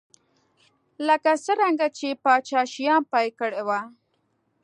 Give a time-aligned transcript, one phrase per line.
[1.07, 3.69] لکه څرنګه چې پاچا شیام پیل کړی و.